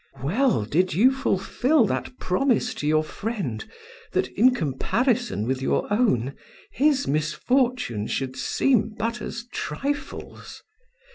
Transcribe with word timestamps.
Well 0.23 0.63
did 0.65 0.95
you 0.95 1.11
fulfill 1.11 1.85
that 1.85 2.17
promise 2.17 2.73
to 2.73 2.87
your 2.87 3.03
friend, 3.03 3.63
that, 4.13 4.29
in 4.29 4.51
comparison 4.51 5.45
with 5.45 5.61
your 5.61 5.85
own, 5.93 6.33
his 6.71 7.07
misfortunes 7.07 8.09
should 8.09 8.35
seem 8.35 8.95
but 8.97 9.21
as 9.21 9.45
trifles. 9.53 10.63